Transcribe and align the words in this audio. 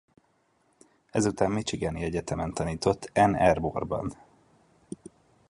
Ezután 1.11 1.51
michigani 1.51 2.03
egyetemen 2.03 2.53
tanított 2.53 3.11
Ann 3.13 3.33
Arborban. 3.33 4.15